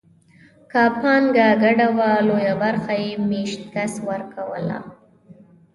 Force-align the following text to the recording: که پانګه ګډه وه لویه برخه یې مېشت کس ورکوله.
که 0.71 0.83
پانګه 0.99 1.47
ګډه 1.61 1.87
وه 1.97 2.09
لویه 2.27 2.55
برخه 2.63 2.93
یې 3.03 3.11
مېشت 3.29 3.61
کس 3.73 3.93
ورکوله. 4.09 4.79